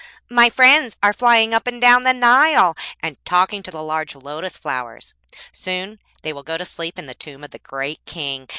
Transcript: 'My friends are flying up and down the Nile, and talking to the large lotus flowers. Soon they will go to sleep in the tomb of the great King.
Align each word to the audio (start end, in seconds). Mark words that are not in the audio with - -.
'My 0.31 0.49
friends 0.49 0.97
are 1.03 1.13
flying 1.13 1.53
up 1.53 1.67
and 1.67 1.79
down 1.79 2.05
the 2.05 2.11
Nile, 2.11 2.75
and 3.03 3.23
talking 3.23 3.61
to 3.61 3.69
the 3.69 3.83
large 3.83 4.15
lotus 4.15 4.57
flowers. 4.57 5.13
Soon 5.51 5.99
they 6.23 6.33
will 6.33 6.41
go 6.41 6.57
to 6.57 6.65
sleep 6.65 6.97
in 6.97 7.05
the 7.05 7.13
tomb 7.13 7.43
of 7.43 7.51
the 7.51 7.59
great 7.59 8.03
King. 8.07 8.47